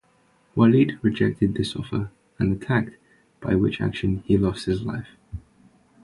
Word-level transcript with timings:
Walid 0.55 0.97
rejected 1.03 1.53
this 1.53 1.75
offer 1.75 2.09
and 2.39 2.53
attacked, 2.59 2.95
by 3.39 3.53
which 3.53 3.79
action 3.79 4.23
he 4.25 4.35
lost 4.35 4.65
his 4.65 4.81
life. 4.81 5.09